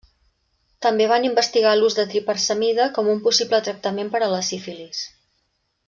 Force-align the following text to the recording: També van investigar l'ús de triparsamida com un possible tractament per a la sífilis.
També 0.85 1.05
van 1.11 1.27
investigar 1.27 1.73
l'ús 1.81 1.97
de 1.99 2.05
triparsamida 2.15 2.89
com 2.97 3.13
un 3.15 3.21
possible 3.29 3.61
tractament 3.69 4.11
per 4.17 4.23
a 4.23 4.31
la 4.37 4.41
sífilis. 4.51 5.05